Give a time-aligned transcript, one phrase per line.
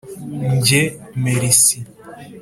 [0.55, 0.81] njye:
[1.23, 1.75] merci!